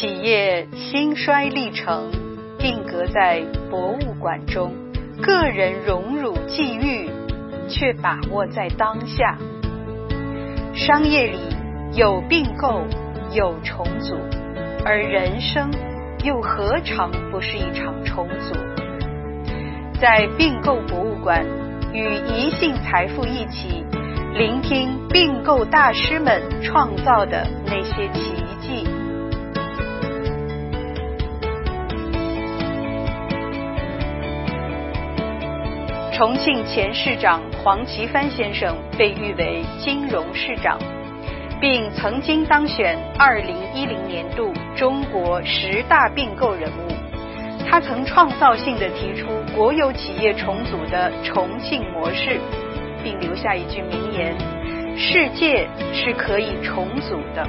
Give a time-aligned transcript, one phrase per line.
[0.00, 2.10] 企业兴衰历程
[2.58, 4.72] 定格在博物馆中，
[5.20, 7.10] 个人荣辱际遇
[7.68, 9.36] 却把握在当下。
[10.72, 11.38] 商业里
[11.92, 12.82] 有并购，
[13.34, 14.16] 有重组，
[14.86, 15.70] 而人生
[16.24, 18.54] 又何尝不是一场重组？
[20.00, 21.44] 在并购博物馆，
[21.92, 23.84] 与宜信财富一起。
[24.32, 28.32] 聆听并购大师们创造的那些奇
[28.62, 28.86] 迹。
[36.20, 40.78] 重庆前市长黄奇帆先生被誉为金融市长，
[41.58, 46.92] 并曾经当选2010年度中国十大并购人物。
[47.66, 52.38] 他曾创造性的提出国有企业重组的重庆模式。
[53.02, 54.36] 并留下一句名言
[54.98, 57.48] ：“世界是可以重组的。”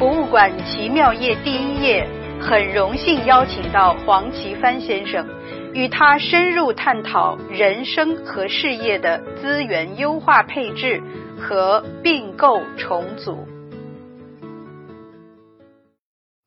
[0.00, 2.04] 博物馆奇妙夜第一页，
[2.40, 5.24] 很荣幸邀请到黄奇帆先生，
[5.74, 11.02] 与他深入探讨人生和事业的资源优化配置
[11.36, 13.44] 和并购重组。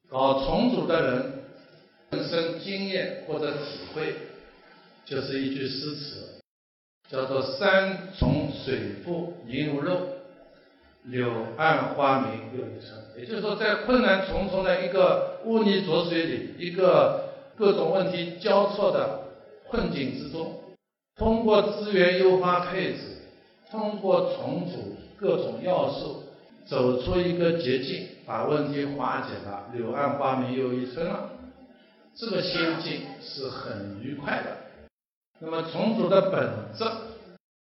[0.09, 1.33] 搞重组的人，
[2.11, 4.15] 人生经验或者体会，
[5.03, 6.23] 就是一句诗词。
[7.09, 9.91] 叫做山重水复疑无路，
[11.03, 12.99] 柳暗花明又一村。
[13.17, 17.26] 也就是说，在困难重重的一个污泥浊水里，一个
[17.57, 19.21] 各种问题交错的
[19.67, 20.61] 困境之中，
[21.15, 22.99] 通过资源优化配置，
[23.71, 26.23] 通过重组各种要素，
[26.67, 31.31] 走出一个捷径，把问题化解了，柳暗花明又一村了。
[32.15, 34.57] 这个心境是很愉快的。
[35.39, 36.83] 那么重组的本质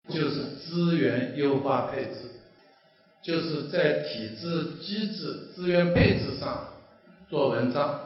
[0.08, 2.30] 就是资源优化配置，
[3.22, 6.66] 就是在体制机制资源配置上
[7.28, 8.00] 做文章，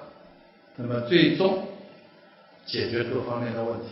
[0.77, 1.64] 那么最终
[2.64, 3.86] 解决各方面的问题。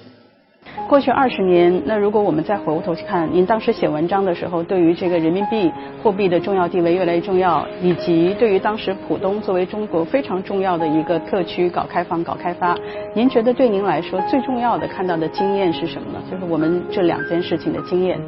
[0.86, 5.72] 过去二十年，那如果我们再回过头去看，您当时写文章的时候，对于这个人民币
[6.03, 12.76] 货币的重要地位越来越重要，以及对于当时浦东作为中国非常重要的一个特区搞开放、搞开发，
[13.14, 16.22] 您觉得对您来说最重要的看到的经验是什么呢？
[16.31, 18.20] 就是我们这两件事情的经验。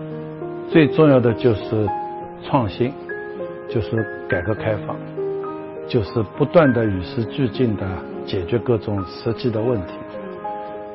[0.71, 1.87] 最重要的就是
[2.43, 2.91] 创新，
[3.69, 4.97] 就是改革开放，
[5.87, 7.87] 就是不断的与时俱进的
[8.25, 9.93] 解决各种实际的问题。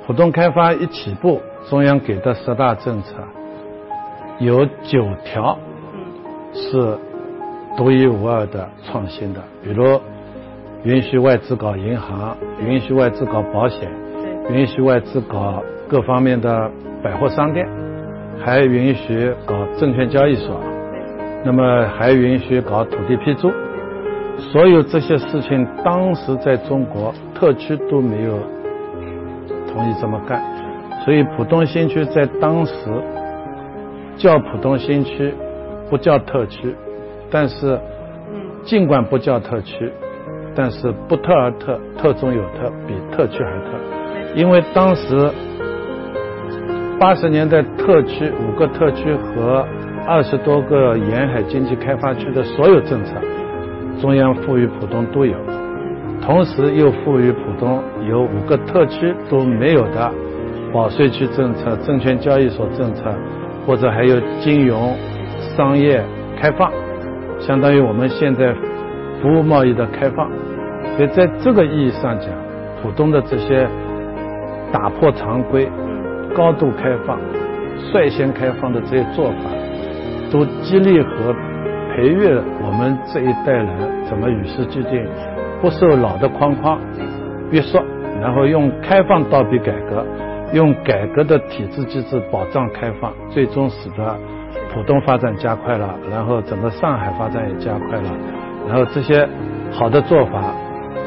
[0.07, 3.15] 浦东开发一起步，中央给的十大政策
[4.39, 5.59] 有九条
[6.53, 6.97] 是
[7.75, 9.99] 独一无二的创新的，比如
[10.85, 13.91] 允许外资搞银行，允许外资搞保险，
[14.49, 16.71] 允许外资搞各方面的
[17.03, 17.67] 百货商店，
[18.39, 20.57] 还允许搞证券交易所，
[21.43, 23.51] 那么还允许搞土地批租，
[24.37, 28.39] 所有这些事情当时在中国特区都没有。
[29.77, 30.41] 同意这么干，
[31.05, 32.73] 所以浦东新区在当时
[34.17, 35.31] 叫浦东新区，
[35.87, 36.75] 不叫特区，
[37.29, 37.79] 但是
[38.65, 39.93] 尽管不叫特区，
[40.55, 43.77] 但是不特而特，特中有特，比特区还特。
[44.33, 45.29] 因为当时
[46.99, 49.63] 八十年代特区五个特区和
[50.07, 53.13] 二十多个沿海经济开发区的所有政策，
[54.01, 55.37] 中央赋予浦东都有。
[56.27, 60.11] 同时又赋予浦东有五个特区都没有的
[60.73, 63.03] 保税区政策、证券交易所政策，
[63.65, 64.93] 或者还有金融、
[65.55, 66.03] 商业
[66.37, 66.69] 开放，
[67.39, 68.53] 相当于我们现在
[69.21, 70.29] 服务贸易的开放。
[70.97, 72.27] 所以在这个意义上讲，
[72.81, 73.65] 浦东的这些
[74.69, 75.65] 打破常规、
[76.35, 77.17] 高度开放、
[77.93, 79.49] 率先开放的这些做法，
[80.29, 81.33] 都激励和
[81.95, 85.07] 培育了我们这一代人怎么与时俱进。
[85.61, 86.79] 不受老的框框
[87.51, 87.79] 约束，
[88.21, 90.05] 然后用开放倒逼改革，
[90.53, 94.15] 用改革的体制机制保障开放，最终使得
[94.73, 98.11] 浦东发展加快了，然后整个上海发展也加快了，
[98.67, 99.27] 然后这些
[99.71, 100.53] 好的做法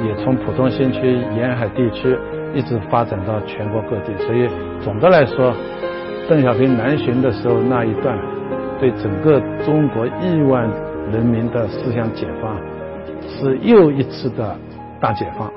[0.04, 2.16] 也从浦东新区沿海地区
[2.54, 4.12] 一直发展到全国各地。
[4.24, 4.48] 所以
[4.80, 5.52] 总的来说，
[6.28, 8.18] 邓小平南巡的时候那一段，
[8.80, 10.68] 对整个中国亿万
[11.12, 12.56] 人民的思想解放。
[13.28, 14.56] 是又一次的
[15.00, 15.50] 大解放，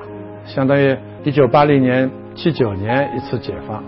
[0.44, 3.82] 相当于一九八零年、七九年一次解放，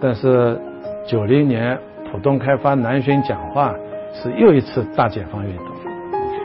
[0.00, 0.60] 但是
[1.06, 1.78] 九零年
[2.10, 3.74] 浦东开发南巡讲话
[4.12, 5.66] 是又一次大解放运动。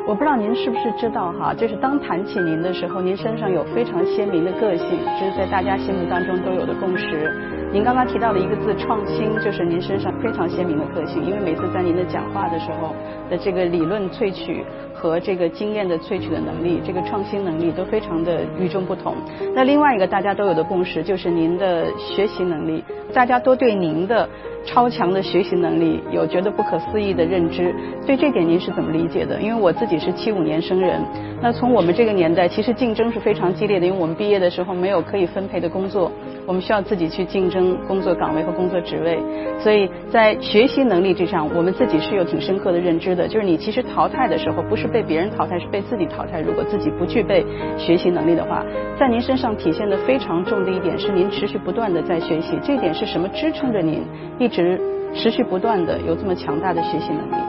[0.08, 7.61] 我不知道您是不是知道哈，就是当谈起您的时候，您身上有非常鲜明的个性，这是在大家心目当中都有的共识。
[7.74, 12.94] 您刚刚提到的一个字“创新”，就是您身上非常鲜明的个性，因为每次在您的讲话的时候
[13.30, 14.62] 的这个理论萃取
[14.94, 19.16] 和这个经验的萃取的能力，这个创新能力都非常的与众不同。
[19.56, 22.84] 那另外一个大家都有的共识就是您的学习能力，
[23.14, 24.28] 大家都对您的
[24.64, 27.74] 超强的学习能力有觉得不可思议的认知。
[28.06, 29.42] 对这点您是怎么理解的？
[29.42, 31.02] 因为我自己是七五年生人，
[31.42, 36.12] 那从我们这个年代，其实竞争是非常激烈的，因为我们毕业的时候没有可以分配的工作。
[36.48, 39.20] 我们需要自己去竞争工作岗位和工作职位，
[39.60, 43.28] 所以在学习能力之上，我们自己是有挺深刻的认知的。
[43.28, 46.42] 就是你其实淘汰的时候，不是被别人淘汰，是被自己淘汰。
[46.42, 47.46] 如果自己不具备
[47.78, 48.66] 学习能力的话，
[48.98, 52.58] 在您身上体现的非常重的一点是您持续不断的在学习。
[52.64, 54.04] 这一点是什么支撑着您
[54.40, 54.80] 一直
[55.14, 57.44] 持续不断的有这么强大的学习能力？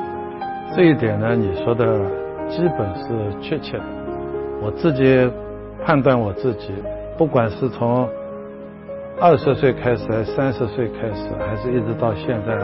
[0.75, 1.84] 这一点呢，你说的
[2.49, 3.84] 基本是确切的。
[4.62, 5.31] 我自己
[5.84, 6.72] 判断我自己，
[7.19, 8.08] 不管是从
[9.20, 12.56] 二十岁开始，还是三十岁开始，还是一直到现在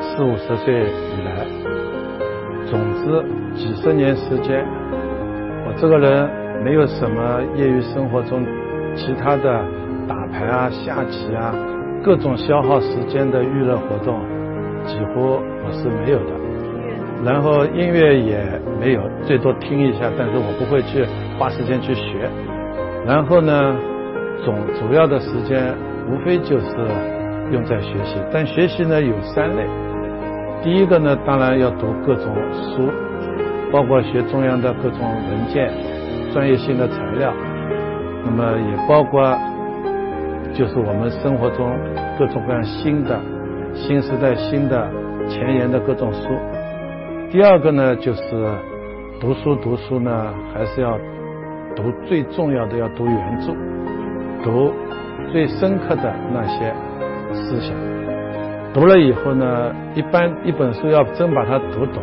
[0.00, 1.46] 四五十岁以来，
[2.66, 3.22] 总之
[3.54, 4.66] 几十年时间，
[5.66, 6.28] 我这个人
[6.64, 8.44] 没有什么业余生活中
[8.96, 9.62] 其他的
[10.08, 11.54] 打牌啊、下棋啊
[12.02, 14.20] 各种消耗时间的娱乐活动，
[14.84, 16.32] 几乎我是没有的。
[17.24, 21.06] 然后音乐也没有，最多听一下，但是我不会去
[21.38, 22.28] 花时间去学。
[23.06, 23.76] 然后呢，
[24.44, 25.74] 总主要的时间。
[26.10, 26.66] 无非就是
[27.52, 29.64] 用在学习，但学习呢有三类。
[30.60, 32.90] 第一个呢，当然要读各种书，
[33.70, 35.72] 包括学中央的各种文件、
[36.32, 37.32] 专业性的材料。
[38.24, 39.22] 那么也包括
[40.54, 41.70] 就是我们生活中
[42.18, 43.18] 各种各样新的、
[43.74, 44.88] 新时代新的
[45.28, 46.28] 前沿的各种书。
[47.30, 48.22] 第二个呢，就是
[49.20, 50.98] 读书读书呢，还是要
[51.74, 53.54] 读最重要的要读原著，
[54.44, 54.72] 读。
[55.30, 56.74] 最深刻的那些
[57.32, 57.74] 思想，
[58.74, 62.02] 读了以后呢，一般一本书要真把它读懂，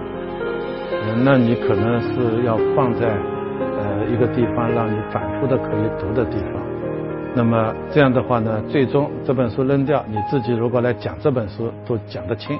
[1.23, 6.58] 那你可能是要放在呃一个地方，让你反复的可以读的地方。
[7.39, 12.59] 那么这样的话呢，最终这本书扔掉，你自己如果来讲这本书都讲得清，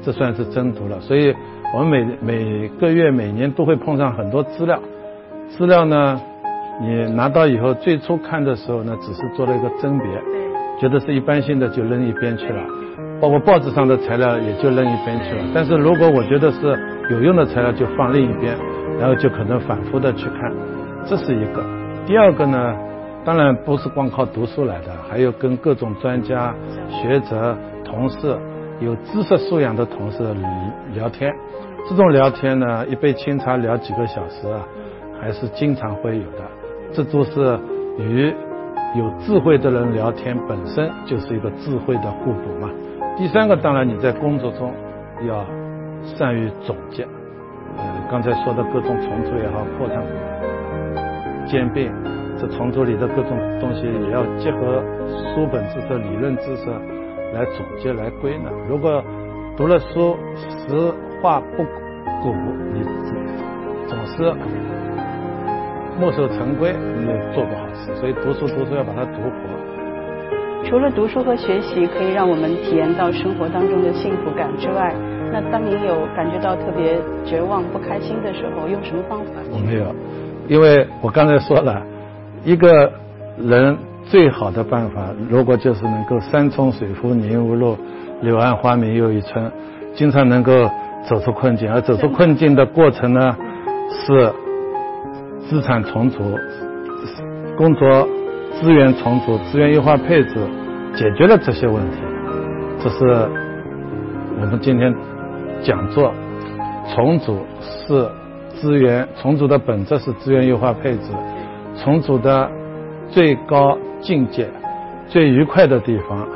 [0.00, 1.00] 这算是真读了。
[1.00, 1.34] 所以
[1.74, 4.78] 我们每每个月、每年都会碰上很多资料，
[5.48, 6.20] 资料呢。
[6.80, 10.06] 你拿到以后，最初看的时候呢，只是做了一个甄别，
[10.80, 12.62] 觉得是一般性的就扔一边去了，
[13.20, 15.42] 包括报纸上的材料也就扔一边去了。
[15.52, 16.78] 但是如果我觉得是
[17.10, 18.56] 有用的材料，就放另一边，
[19.00, 20.52] 然后就可能反复的去看，
[21.06, 21.64] 这是一个。
[22.06, 22.74] 第二个呢，
[23.24, 26.52] 当然不是光靠读书来的，还有跟各种专家、
[26.88, 28.36] 学者、同事，
[28.80, 30.34] 有知识素养的同事
[30.92, 31.32] 聊天。
[31.88, 34.66] 这种聊天呢，一杯清茶聊几个小时啊，
[35.20, 36.38] 还是经常会有的。
[36.92, 37.58] 这都是
[37.98, 38.34] 与
[38.96, 42.68] 有智慧的人聊天，本身就是一个智慧的互补嘛。
[43.16, 44.72] 第三个，当然你在工作中
[45.28, 45.44] 要
[46.04, 47.04] 善于总结，
[47.76, 50.02] 呃，刚才说的各种重组也好，扩展、
[51.46, 51.92] 兼并，
[52.42, 54.82] 这重组里的各种东西也要结合
[55.32, 56.70] 书本知识、理论知识
[57.32, 58.50] 来总结、来归纳。
[58.68, 59.00] 如果
[59.56, 60.16] 读了书
[60.66, 60.92] 实
[61.22, 61.62] 话不
[62.20, 62.34] 古，
[62.74, 62.82] 你
[63.86, 64.34] 总是。
[66.00, 67.94] 墨守成规，你也做不好事。
[67.94, 70.64] 所以读书读书要把它读活。
[70.64, 74.92] 除了读书和学习可以让我们体验到生活当中的幸福感之外，
[75.30, 79.30] 那当您有感觉到特别绝望、不开心的时候，用什么方法？
[79.52, 79.94] 我没有，
[80.48, 81.86] 因为我刚才说了，
[82.44, 82.92] 一个
[83.38, 87.76] 人最好的办法，如果就是能够山重水复疑无路，
[88.20, 89.50] 柳暗花明又一村，
[89.94, 90.52] 经常能够
[91.08, 91.72] 走出困境。
[91.72, 93.36] 而走出困境的过程呢，
[94.06, 94.32] 是。
[95.48, 96.22] 资产重组、
[97.58, 98.08] 工作
[98.52, 100.34] 资源重组、资源优化配置，
[100.94, 101.98] 解决了这些问题。
[102.80, 103.04] 这是
[104.40, 104.94] 我们今天
[105.62, 106.14] 讲座
[106.94, 108.08] 重组是
[108.54, 111.10] 资源重组的本质是资源优化配置，
[111.76, 112.50] 重组的
[113.10, 114.48] 最高境界、
[115.08, 116.26] 最愉快的地方、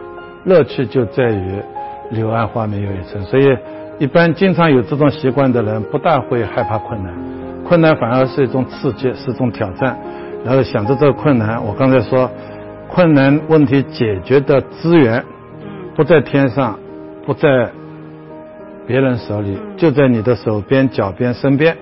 [0.44, 1.60] 乐趣就在于
[2.10, 3.22] 柳暗花明又一村。
[3.24, 3.44] 所以，
[3.98, 7.12] 一般经常有这种习惯的人，不大会害怕困难。
[7.64, 9.96] 困难反而是一种刺激，是一种挑战。
[10.44, 12.30] 然后想着这个困难，我刚才说，
[12.88, 15.24] 困难问题解决的资源
[15.96, 16.78] 不在天上，
[17.24, 17.70] 不在
[18.86, 21.76] 别人手里，就在你的手边、脚边、身边。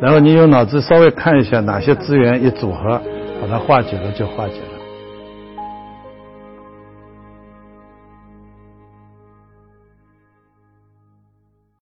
[0.00, 3.00] 然后你用脑子稍微看一下哪些资源一组合，
[3.40, 4.77] 把它化解了就化解了。